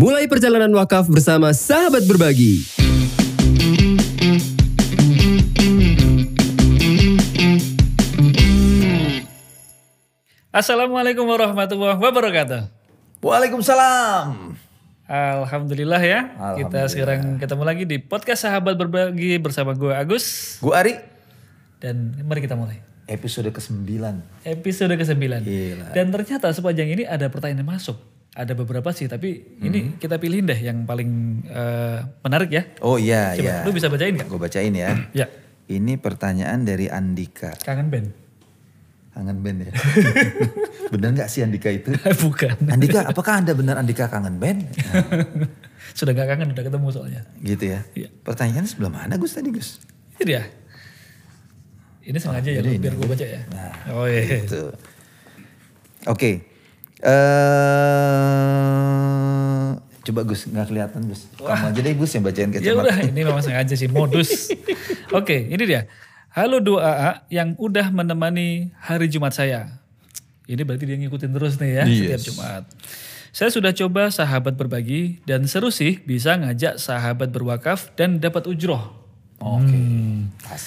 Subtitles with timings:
[0.00, 2.64] Mulai perjalanan wakaf bersama sahabat berbagi.
[10.50, 12.60] Assalamualaikum warahmatullahi wabarakatuh.
[13.22, 14.56] Waalaikumsalam.
[15.10, 16.20] Alhamdulillah ya.
[16.30, 16.88] Kita Alhamdulillah.
[16.90, 20.94] sekarang ketemu lagi di podcast Sahabat Berbagi bersama gue Agus Gue Ari,
[21.82, 22.78] dan mari kita mulai.
[23.10, 23.90] episode ke-9.
[24.46, 25.42] Episode ke-9.
[25.42, 25.86] Gila.
[25.90, 27.98] Dan ternyata sepanjang ini ada pertanyaan yang masuk.
[28.30, 31.10] Ada beberapa sih, tapi ini kita pilihin deh yang paling
[31.44, 32.62] eh, menarik ya.
[32.78, 33.56] Oh iya, Coba, iya.
[33.66, 34.26] lu bisa bacain gak?
[34.30, 34.94] Gue bacain ya.
[35.18, 35.26] Ya,
[35.66, 37.58] Ini pertanyaan dari Andika.
[37.58, 38.08] kangen band.
[39.10, 39.72] Kangen band ya?
[40.94, 41.90] bener gak sih Andika itu?
[42.22, 42.70] Bukan.
[42.70, 44.62] Andika, apakah anda benar Andika kangen band?
[44.62, 45.02] Nah,
[45.98, 47.22] Sudah gak kangen, udah ketemu soalnya.
[47.42, 47.82] gitu ya.
[47.98, 48.14] Iya.
[48.22, 49.82] Pertanyaan sebelah mana Gus tadi Gus?
[50.18, 50.42] Ini dia.
[52.00, 53.40] Ini sengaja ya, jadi lu, biar gue baca ya.
[53.50, 54.46] Nah, oh iya.
[54.46, 54.70] Gitu.
[56.06, 56.46] Oke.
[57.00, 58.80] Eh
[60.00, 61.28] coba Gus, nggak kelihatan Gus.
[61.36, 62.80] Kamu aja deh Gus yang bacain Ya kacamata.
[62.82, 64.50] udah, ini memang sengaja sih modus.
[65.18, 65.86] Oke, ini dia.
[66.30, 69.70] Halo dua AA yang udah menemani hari Jumat saya.
[70.46, 72.22] Ini berarti dia ngikutin terus nih ya setiap Yes.
[72.26, 72.62] Jumat.
[73.30, 78.90] Saya sudah coba sahabat berbagi dan seru sih bisa ngajak sahabat berwakaf dan dapat ujroh.
[79.38, 79.70] Oke.
[79.70, 80.34] Hmm.
[80.42, 80.62] Pas.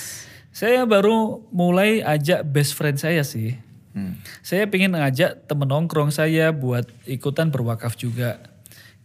[0.49, 3.57] Saya baru mulai ajak best friend saya sih.
[3.93, 4.17] Hmm.
[4.41, 8.41] Saya pengen ngajak temen nongkrong saya buat ikutan berwakaf juga.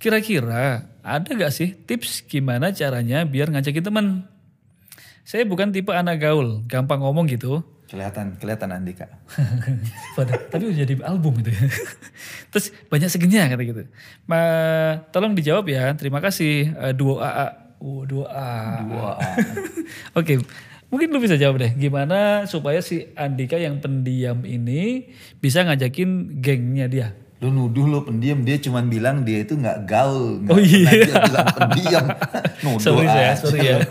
[0.00, 4.06] Kira-kira ada gak sih tips gimana caranya biar ngajakin temen?
[5.28, 7.60] Saya bukan tipe anak gaul, gampang ngomong gitu.
[7.88, 9.08] Kelihatan, kelihatan Andika.
[10.52, 11.56] Tapi udah jadi album ya.
[12.52, 13.82] Terus banyak segenya kata gitu.
[14.28, 14.40] Ma,
[15.08, 15.96] tolong dijawab ya.
[15.96, 16.76] Terima kasih.
[16.76, 17.48] Eh, duo AA.
[17.80, 18.84] Oh, duo A.
[18.84, 19.16] Duo A.
[20.20, 20.36] Oke.
[20.88, 21.72] Mungkin lu bisa jawab deh.
[21.76, 27.08] Gimana supaya si Andika yang pendiam ini bisa ngajakin gengnya dia?
[27.38, 30.42] Lu nuduh lu pendiam, dia cuman bilang dia itu nggak gaul.
[30.42, 30.90] Nggak Oh iya.
[30.90, 32.04] dia bilang pendiam.
[32.64, 33.78] nuduh Sorry saya, aja sorry ya.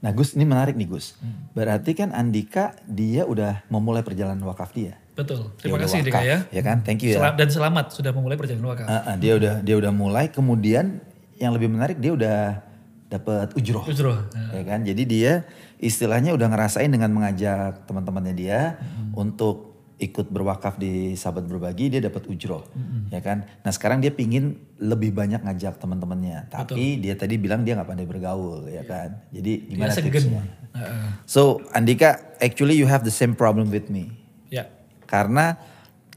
[0.00, 1.12] Nah Gus, ini menarik nih Gus.
[1.52, 4.96] Berarti kan Andika dia udah memulai perjalanan wakaf dia.
[5.12, 5.52] Betul.
[5.60, 6.38] Terima Dia kasih Dika wakaf, ya.
[6.48, 7.20] Ya kan, thank you ya.
[7.20, 8.88] Selam- dan selamat sudah memulai perjalanan wakaf.
[8.88, 11.04] Ah, ah, dia udah dia udah mulai, kemudian
[11.36, 12.64] yang lebih menarik dia udah
[13.10, 13.82] dapat ujroh.
[13.84, 14.16] Ujroh.
[14.54, 15.32] Ya kan jadi dia
[15.76, 19.10] istilahnya udah ngerasain dengan mengajak teman-temannya dia Hmm.
[19.18, 19.68] untuk
[20.00, 22.64] ikut berwakaf di sahabat berbagi dia dapat ujroh
[23.08, 27.76] ya kan nah sekarang dia pingin lebih banyak ngajak teman-temannya tapi dia tadi bilang dia
[27.76, 30.08] nggak pandai bergaul ya kan jadi Dia gimana segen.
[30.08, 30.42] tipsnya
[30.72, 31.04] Heeh.
[31.28, 34.08] so Andika actually you have the same problem with me
[34.48, 34.72] Ya.
[35.04, 35.60] karena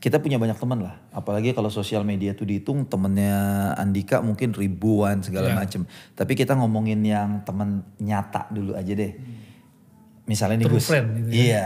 [0.03, 0.99] kita punya banyak teman lah.
[1.15, 5.55] Apalagi kalau sosial media tuh dihitung temennya Andika mungkin ribuan segala Ya.
[5.55, 5.87] macem.
[6.11, 9.15] Tapi kita ngomongin yang teman nyata dulu aja deh.
[10.27, 10.87] Misalnya nih True Gus.
[10.91, 11.39] friend gitu ya.
[11.39, 11.65] iya.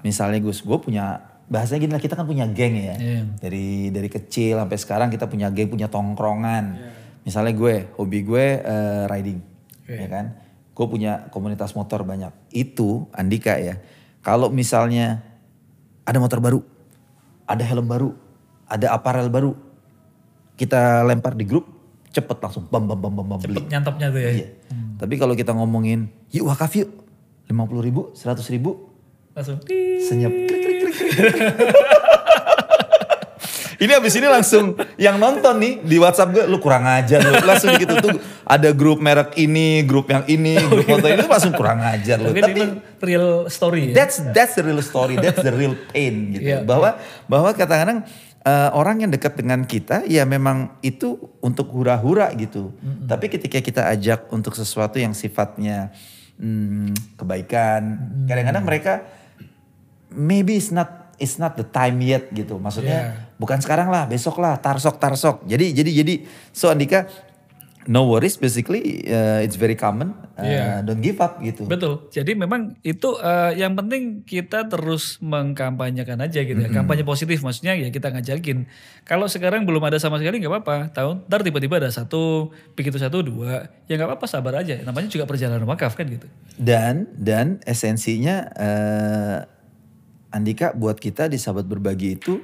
[0.00, 2.96] Misalnya Gus gue punya bahasanya gini lah kita kan punya geng ya.
[2.96, 3.20] Iya.
[3.36, 6.64] dari dari kecil sampai sekarang kita punya geng punya tongkrongan.
[6.72, 6.88] Iya.
[7.24, 9.40] misalnya gue hobi gue eh, riding
[9.84, 9.92] Oke.
[9.96, 10.26] ya kan?
[10.72, 12.32] Gue punya komunitas motor banyak.
[12.48, 13.76] Itu Andika ya
[14.24, 15.20] kalau misalnya
[16.04, 16.64] ada motor baru
[17.44, 18.10] ada helm baru
[18.64, 19.52] ada aparel baru
[20.54, 21.66] kita lempar di grup
[22.14, 24.30] cepet langsung bam bam bam bam bam beli Cepet nyantapnya tuh ya.
[24.30, 24.48] Iya.
[24.94, 26.90] Tapi kalau kita ngomongin yuk wakaf yuk.
[27.44, 28.88] 50 ribu, 100 ribu,
[29.36, 29.60] Langsung.
[30.00, 30.32] senyap.
[30.32, 31.34] Krik, krik, krik, krik.
[33.80, 37.32] ini abis ini langsung yang nonton nih di WhatsApp gue, lu kurang ajar lu.
[37.42, 41.82] Langsung gitu tuh ada grup merek ini, grup yang ini, grup foto ini langsung kurang
[41.82, 42.30] ajar lu.
[42.30, 42.62] Tapi,
[43.04, 44.04] real story ya.
[44.04, 46.44] that's that's the real story, that's the real pain gitu.
[46.44, 46.58] Iya.
[46.64, 46.96] Bahwa
[47.26, 48.06] bahwa kadang-kadang
[48.44, 52.72] eh, orang yang dekat dengan kita ya memang itu untuk hura-hura gitu.
[53.04, 55.92] Tapi ketika kita ajak untuk sesuatu yang sifatnya
[56.40, 57.82] hmm, kebaikan,
[58.28, 58.92] kadang-kadang mereka
[60.14, 62.56] maybe it's not it's not the time yet gitu.
[62.58, 63.36] Maksudnya Yeah.
[63.36, 65.42] bukan sekarang lah, besok lah, tarsok tarsok.
[65.46, 66.14] Jadi jadi jadi
[66.50, 67.06] so Andika
[67.84, 70.16] no worries basically uh, it's very common.
[70.34, 70.80] Uh, Yeah.
[70.82, 71.68] Don't give up gitu.
[71.68, 72.08] Betul.
[72.10, 76.72] Jadi memang itu eh, yang penting kita terus mengkampanyekan aja gitu ya.
[76.72, 78.66] Kampanye positif maksudnya ya kita ngajakin.
[79.04, 80.76] Kalau sekarang belum ada sama sekali nggak apa-apa.
[80.90, 84.80] Tahu ntar tiba-tiba ada satu, begitu satu dua, ya nggak apa-apa sabar aja.
[84.82, 86.26] Namanya juga perjalanan wakaf kan gitu.
[86.58, 89.38] Dan dan esensinya eh,
[90.34, 92.42] Andika buat kita di sahabat berbagi itu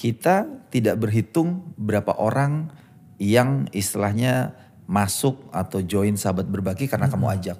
[0.00, 2.72] kita tidak berhitung berapa orang
[3.20, 4.56] yang istilahnya
[4.88, 7.58] masuk atau join sahabat berbagi karena kamu ajak.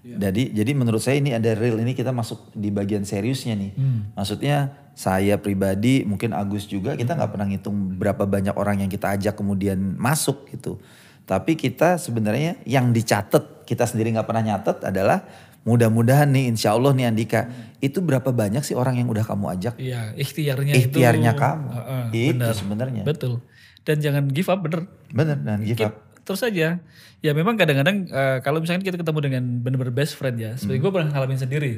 [0.00, 3.72] Jadi jadi menurut saya ini ada real ini kita masuk di bagian seriusnya nih.
[4.16, 9.12] Maksudnya saya pribadi mungkin Agus juga kita nggak pernah ngitung berapa banyak orang yang kita
[9.18, 10.80] ajak kemudian masuk gitu.
[11.28, 15.22] Tapi kita sebenarnya yang dicatat kita sendiri nggak pernah nyatet adalah
[15.70, 17.46] mudah-mudahan nih insya Allah nih Andika
[17.78, 21.38] itu berapa banyak sih orang yang udah kamu ajak Iya, ikhtiarnya, ikhtiarnya itu.
[21.38, 22.52] kamu Heeh, itu benar.
[22.52, 23.38] sebenarnya Betul.
[23.80, 24.90] dan jangan give up bener.
[25.08, 25.94] Bener dan give Keep up.
[26.20, 26.78] terus aja.
[27.20, 30.54] Ya memang kadang-kadang eh, kalau misalnya kita ketemu dengan bener-bener best friend ya.
[30.54, 31.72] Seperti gue pernah ngalamin sendiri.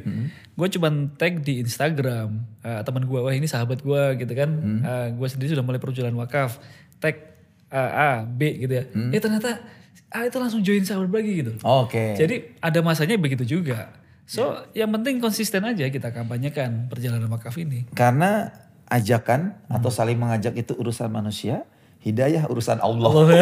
[0.53, 2.29] Gue cuman tag di Instagram
[2.61, 4.51] eh, teman gue, wah ini sahabat gue gitu kan.
[5.11, 6.63] gue sendiri sudah mulai perjalanan wakaf.
[6.99, 7.32] Tag
[7.73, 8.85] eh, A, B gitu ya.
[9.11, 9.65] Eh ternyata
[10.13, 11.53] A itu langsung join sahabat berbagi gitu.
[11.65, 12.15] Oke.
[12.21, 13.97] Jadi ada masanya begitu juga.
[14.29, 17.89] So yang penting konsisten aja kita kampanyekan perjalanan wakaf ini.
[17.97, 18.53] Karena
[18.93, 21.65] ajakan atau saling mengajak itu urusan manusia,
[22.05, 23.13] hidayah urusan Allah.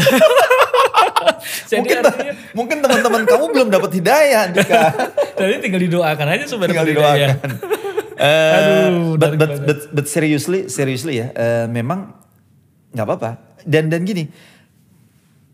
[1.71, 4.85] Jadi mungkin artinya, mungkin teman-teman kamu belum dapat hidayah, Dika.
[5.39, 6.83] jadi tinggal didoakan aja sebenarnya.
[6.83, 7.31] Tinggal didoakan.
[8.21, 12.20] Eh, Aduh, but, but, but, but seriously, seriously ya, eh, memang
[12.95, 13.31] nggak apa-apa.
[13.67, 14.27] Dan dan gini,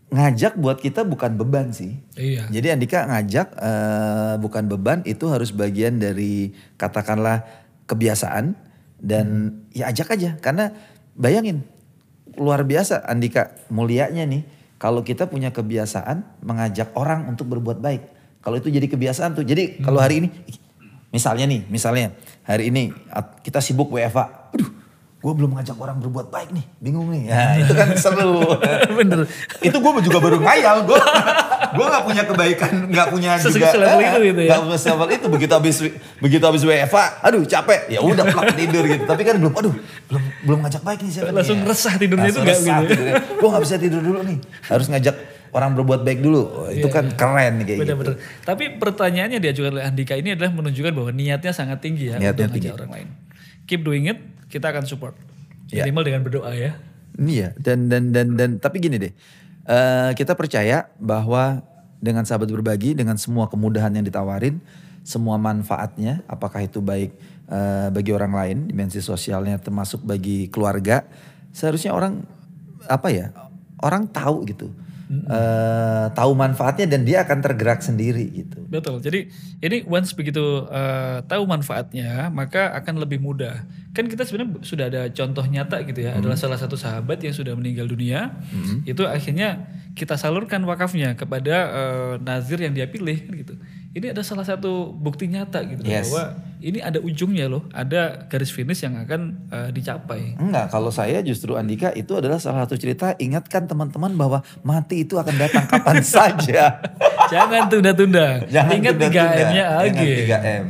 [0.07, 1.99] ngajak buat kita bukan beban sih.
[2.15, 2.47] Iya.
[2.47, 7.43] Jadi Andika ngajak eh, bukan beban, itu harus bagian dari katakanlah
[7.87, 8.55] kebiasaan
[9.03, 10.39] dan ya ajak aja.
[10.39, 10.71] Karena
[11.13, 11.67] bayangin
[12.37, 14.45] luar biasa Andika mulianya nih
[14.77, 18.03] kalau kita punya kebiasaan mengajak orang untuk berbuat baik.
[18.45, 19.43] Kalau itu jadi kebiasaan tuh.
[19.43, 20.29] Jadi kalau hari ini
[21.11, 22.13] misalnya nih, misalnya
[22.45, 22.93] hari ini
[23.43, 24.53] kita sibuk WFA.
[24.53, 24.69] Aduh,
[25.17, 27.25] gue belum ngajak orang berbuat baik nih, bingung nih.
[27.25, 28.37] Ya, itu kan seru.
[28.97, 29.25] Bener.
[29.59, 30.99] itu gue juga baru ngayal gue
[31.67, 34.49] gue nggak punya kebaikan nggak punya Sese- juga selevel itu gitu ya?
[34.49, 35.75] nggak punya selevel itu begitu habis
[36.17, 39.73] begitu habis WFA aduh capek ya udah plak tidur gitu tapi kan belum aduh
[40.07, 41.67] belum belum ngajak baik nih siapa nih Langsung ya.
[41.67, 43.13] resah tidurnya itu nggak gitu ya?
[43.19, 45.15] gue nggak bisa tidur dulu nih harus ngajak
[45.49, 48.15] orang berbuat baik dulu Oh, itu kan keren nih kayak gitu Benar-benar.
[48.43, 52.55] Tapi pertanyaannya diajukan oleh Andika ini adalah menunjukkan bahwa niatnya sangat tinggi ya Niatnya untuk
[52.55, 52.69] tinggi.
[52.71, 53.07] orang lain.
[53.67, 55.13] Keep doing it, kita akan support.
[55.67, 55.83] Ya.
[55.83, 56.79] Minimal dengan berdoa ya.
[57.19, 59.13] Iya, dan dan dan dan tapi gini deh.
[59.67, 61.59] eh, kita percaya bahwa
[61.99, 64.63] dengan sahabat berbagi dengan semua kemudahan yang ditawarin,
[65.03, 67.11] semua manfaatnya apakah itu baik
[67.51, 71.03] eh, bagi orang lain, dimensi sosialnya termasuk bagi keluarga,
[71.51, 72.23] seharusnya orang
[72.87, 73.35] apa ya?
[73.83, 74.71] Orang tahu gitu.
[75.07, 78.59] Eh, tahu manfaatnya dan dia akan tergerak sendiri gitu.
[78.67, 78.99] Betul.
[78.99, 79.31] Jadi
[79.63, 83.63] ini once begitu eh, tahu manfaatnya, maka akan lebih mudah.
[83.95, 87.57] Kan kita sebenarnya sudah ada contoh nyata gitu ya, adalah salah satu sahabat yang sudah
[87.57, 88.37] meninggal dunia,
[88.85, 89.65] itu akhirnya
[89.97, 93.53] kita salurkan wakafnya kepada eh, nazir yang dia pilih kan gitu.
[93.97, 96.13] Ini ada salah satu bukti nyata gitu Yes.
[96.13, 100.35] bahwa ini ada ujungnya loh, ada garis finish yang akan eh, dicapai.
[100.35, 105.15] Enggak, kalau saya justru Andika itu adalah salah satu cerita ingatkan teman-teman bahwa mati itu
[105.15, 106.81] akan datang kapan saja.
[107.29, 108.41] Jangan tunda-tunda.
[108.47, 109.23] Jangan Ingat tunda-tunda.
[109.37, 110.11] 3M-nya Ingat lagi.
[110.25, 110.65] 3M.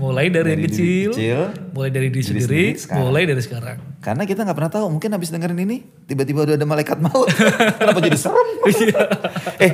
[0.00, 1.40] Mulai dari, yang Dari diri kecil, kecil,
[1.76, 3.76] mulai dari diri diri sendiri, sendiri mulai dari sekarang.
[4.00, 5.76] Karena kita nggak pernah tahu, mungkin habis dengerin ini
[6.08, 7.28] tiba-tiba udah ada malaikat maut.
[7.80, 8.48] Kenapa jadi serem?
[8.64, 8.96] Iya.
[9.60, 9.72] eh,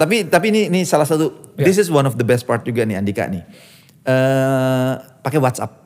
[0.00, 1.68] tapi tapi ini ini salah satu Ya.
[1.68, 3.44] this is one of the best part juga nih Andika nih.
[4.10, 4.92] Eh
[5.22, 5.78] pakai WhatsApp.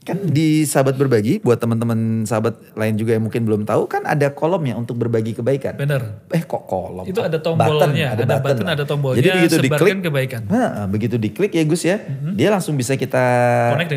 [0.00, 4.32] Kan di sahabat berbagi buat teman-teman sahabat lain juga yang mungkin belum tahu kan ada
[4.32, 5.76] kolomnya untuk berbagi kebaikan.
[5.76, 6.24] Bener.
[6.32, 7.04] Eh kok kolom?
[7.04, 10.42] Itu ada Button, tombolnya, ada button button, ada tombolnya, Jadi begitu diklik kebaikan.
[10.48, 12.00] Nah, begitu diklik ya Gus ya,
[12.32, 13.22] dia langsung bisa kita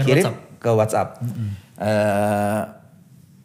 [0.03, 0.37] kirim WhatsApp.
[0.59, 1.09] Ke WhatsApp.
[1.79, 2.61] Eh,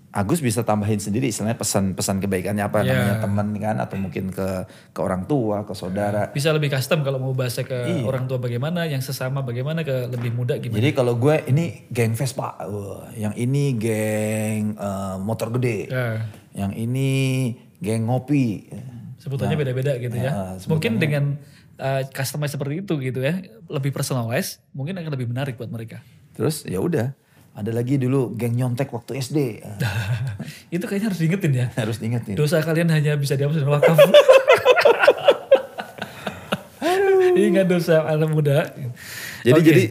[0.09, 2.97] Agus bisa tambahin sendiri istilahnya pesan-pesan kebaikannya apa Ya.
[2.97, 6.33] namanya teman kan atau mungkin ke ke orang tua, ke saudara.
[6.33, 8.09] Bisa lebih custom kalau mau bahasa ke Iya.
[8.09, 10.81] orang tua bagaimana, yang sesama bagaimana, ke lebih muda gimana.
[10.81, 12.57] Jadi kalau gue ini geng Vespa,
[13.15, 16.25] yang ini geng eh, motor gede, Ya,
[16.57, 17.11] yang ini
[17.79, 18.65] geng ngopi.
[19.19, 20.31] sebutannya beda-beda gitu ya.
[20.31, 21.37] Nah, mungkin dengan
[21.77, 23.35] uh, customize seperti itu gitu ya,
[23.67, 26.01] lebih personalized, mungkin akan lebih menarik buat mereka.
[26.33, 27.13] Terus ya udah,
[27.59, 29.39] ada lagi dulu geng nyontek waktu SD.
[30.75, 31.67] itu kayaknya harus diingetin ya.
[31.75, 32.39] Harus diingetin.
[32.39, 33.99] Dosa kalian hanya bisa dihapus dengan wakaf.
[37.39, 38.67] Ingat dosa anak muda.
[39.47, 39.67] Jadi Oke.
[39.67, 39.85] jadi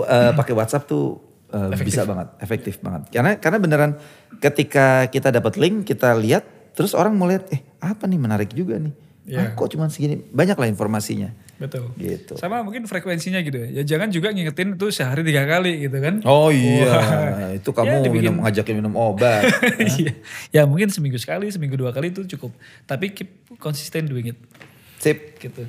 [0.00, 1.16] uh, pakai WhatsApp tuh
[1.52, 3.08] uh, bisa banget, efektif banget.
[3.12, 3.92] Karena karena beneran
[4.40, 6.44] ketika kita dapat link, kita lihat,
[6.76, 8.92] terus orang mau lihat, eh apa nih menarik juga nih.
[9.28, 9.40] Iya.
[9.40, 10.20] Ah, kok cuma segini?
[10.28, 11.32] Banyak lah informasinya.
[11.60, 11.92] Betul.
[11.94, 12.34] Gitu.
[12.34, 13.68] Sama mungkin frekuensinya gitu ya.
[13.70, 16.24] Ya jangan juga ngingetin itu sehari tiga kali gitu kan.
[16.24, 17.52] Oh iya, Wah.
[17.52, 19.44] itu kamu Ya, dibikin- minum ngajakin minum obat.
[19.92, 20.12] Iya.
[20.50, 22.56] ya mungkin seminggu sekali, seminggu dua kali itu cukup.
[22.84, 24.38] Tapi keep consistent doing it.
[24.96, 25.36] Sip.
[25.36, 25.68] Gitu.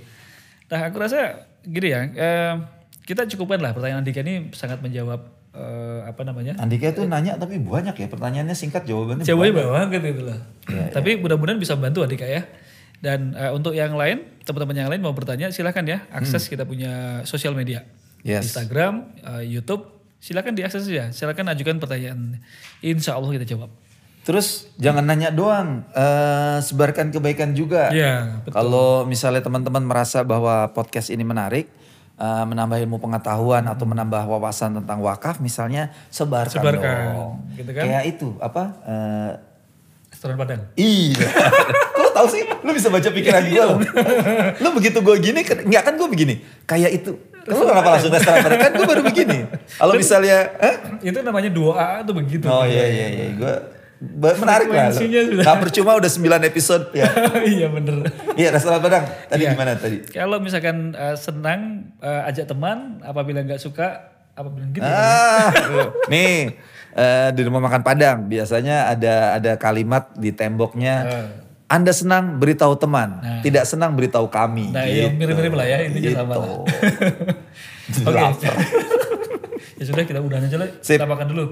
[0.67, 2.07] Nah aku rasa gini ya.
[2.07, 2.53] eh,
[3.01, 6.55] kita cukupkan lah pertanyaan Andika ini sangat menjawab eh, apa namanya.
[6.55, 9.27] Andika itu nanya tapi banyak ya pertanyaannya singkat jawabannya.
[9.27, 9.71] Jawabannya banyak.
[9.91, 10.39] banget gitu lah.
[10.89, 12.47] Tapi mudah-mudahan bisa membantu Andika ya.
[13.01, 17.25] Dan eh, untuk yang lain, teman-teman yang lain mau bertanya silahkan ya akses kita punya
[17.25, 17.81] sosial media.
[18.21, 18.53] Yes.
[18.53, 19.89] Instagram, eh, YouTube,
[20.21, 21.09] silakan diakses saja.
[21.09, 22.37] Silakan ajukan pertanyaan.
[22.79, 23.73] Insya Allah kita jawab.
[24.21, 27.89] Terus jangan nanya doang, eh, sebarkan kebaikan juga.
[27.89, 31.65] Iya, Kalau misalnya teman-teman merasa bahwa podcast ini menarik,
[32.13, 37.33] eh, menambah ilmu pengetahuan atau menambah wawasan tentang wakaf, misalnya sebarkan, Sebarkan, dong.
[37.57, 37.81] gitu kan?
[37.81, 38.63] Kayak itu apa?
[38.85, 39.31] eh,
[40.13, 40.61] Restoran Padang.
[40.77, 41.17] Iya.
[42.21, 42.45] Tau sih?
[42.45, 43.75] Lo bisa baca pikiran gue lo.
[44.61, 46.35] Lo begitu gue gini, nggak kan gue begini.
[46.63, 47.17] Kayak itu.
[47.49, 48.61] Lo kenapa langsung restoran Padang?
[48.61, 49.37] Kan gue baru begini.
[49.73, 51.01] Kalau misalnya, Hah?
[51.01, 52.45] Itu namanya 2A tuh begitu.
[52.45, 53.25] Oh iya iya iya.
[53.33, 54.93] Gue menarik lah.
[54.93, 57.09] Nggak percuma udah 9 episode ya.
[57.57, 58.05] iya bener.
[58.33, 59.05] Iya restoran Padang.
[59.25, 59.53] Tadi Iya.
[59.57, 59.97] gimana tadi?
[60.05, 64.85] Kalau misalkan eh, senang eh, ajak teman, apabila nggak suka, apabila gitu.
[64.85, 64.93] ya.
[64.93, 65.49] Ah,
[66.09, 66.57] nih
[66.93, 70.95] eh, di rumah makan Padang biasanya ada ada kalimat di temboknya.
[71.05, 71.29] Eh.
[71.71, 74.69] Anda senang beritahu teman, tidak senang beritahu kami.
[74.69, 75.15] Nah, iya, Gitu.
[75.15, 76.41] mirip-mirip lah ya, intinya sama Gitu.
[76.43, 76.57] lah.
[77.95, 78.47] Jadi Oke.
[79.79, 80.69] ya sudah kita udahan aja lah.
[80.79, 80.99] Sip.
[80.99, 81.45] Kita makan dulu.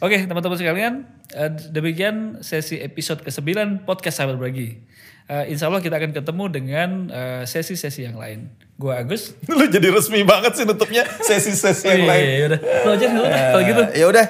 [0.00, 0.94] Oke teman-teman sekalian,
[1.30, 3.44] eh, demikian sesi episode ke-9
[3.84, 4.80] podcast Sahabat Berbagi.
[5.26, 8.48] Eh, insya Allah kita akan ketemu dengan eh, sesi-sesi yang lain.
[8.74, 9.36] Gua Agus.
[9.50, 12.22] Lu jadi resmi banget sih nutupnya sesi-sesi Oh, yang iya, lain.
[12.22, 12.60] iya, iya, udah.
[12.80, 13.06] Lo aja
[13.52, 13.82] kalau gitu.
[13.92, 14.26] Ya udah,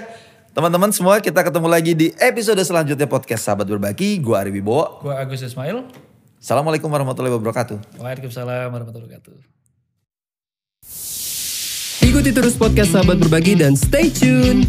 [0.60, 4.20] teman-teman semua kita ketemu lagi di episode selanjutnya podcast Sahabat Berbagi.
[4.20, 5.00] Gua Ari Wibowo.
[5.00, 5.88] Gua Agus Ismail.
[6.36, 7.96] Assalamualaikum warahmatullahi wabarakatuh.
[7.96, 9.40] Waalaikumsalam warahmatullahi wabarakatuh.
[12.04, 14.68] Ikuti terus podcast Sahabat Berbagi dan stay tune.